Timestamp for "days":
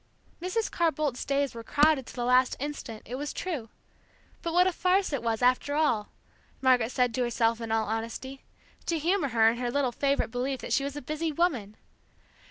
1.25-1.53